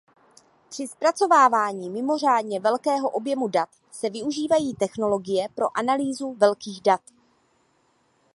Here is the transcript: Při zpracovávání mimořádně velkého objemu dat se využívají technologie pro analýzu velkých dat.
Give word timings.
Při 0.69 0.87
zpracovávání 0.87 1.89
mimořádně 1.89 2.59
velkého 2.59 3.09
objemu 3.09 3.47
dat 3.47 3.69
se 3.91 4.09
využívají 4.09 4.73
technologie 4.73 5.49
pro 5.55 5.77
analýzu 5.77 6.33
velkých 6.39 6.81
dat. 6.81 7.01